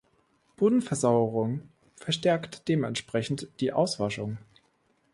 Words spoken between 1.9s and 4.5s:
verstärkt dementsprechend die Auswaschung.